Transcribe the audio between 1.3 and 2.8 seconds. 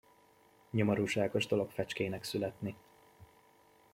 dolog fecskének születni!